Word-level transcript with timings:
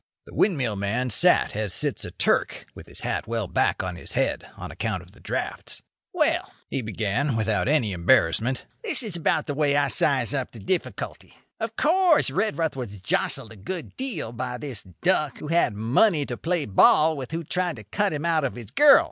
The 0.25 0.33
windmill 0.33 0.75
man 0.77 1.11
sat 1.11 1.55
as 1.55 1.75
sits 1.75 2.03
a 2.05 2.09
Turk, 2.09 2.65
with 2.73 2.87
his 2.87 3.01
hat 3.01 3.27
well 3.27 3.47
back 3.47 3.83
on 3.83 3.97
his 3.97 4.13
head 4.13 4.47
on 4.57 4.71
account 4.71 5.03
of 5.03 5.11
the 5.11 5.19
draughts. 5.19 5.83
"Well," 6.11 6.51
he 6.71 6.81
began, 6.81 7.35
without 7.35 7.67
any 7.67 7.91
embarrassment, 7.91 8.65
"this 8.83 9.03
is 9.03 9.15
about 9.15 9.45
the 9.45 9.53
way 9.53 9.75
I 9.77 9.89
size 9.89 10.33
up 10.33 10.53
the 10.53 10.59
difficulty: 10.59 11.35
Of 11.59 11.75
course 11.75 12.31
Redruth 12.31 12.75
was 12.75 12.99
jostled 12.99 13.51
a 13.51 13.55
good 13.55 13.95
deal 13.95 14.31
by 14.31 14.57
this 14.57 14.81
duck 15.03 15.37
who 15.37 15.49
had 15.49 15.75
money 15.75 16.25
to 16.25 16.35
play 16.35 16.65
ball 16.65 17.15
with 17.15 17.29
who 17.29 17.43
tried 17.43 17.75
to 17.75 17.83
cut 17.83 18.11
him 18.11 18.25
out 18.25 18.43
of 18.43 18.55
his 18.55 18.71
girl. 18.71 18.99